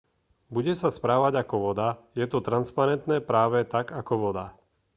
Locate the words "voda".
1.65-1.89, 4.33-4.45